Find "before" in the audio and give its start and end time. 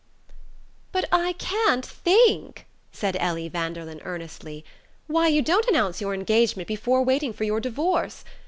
6.67-7.03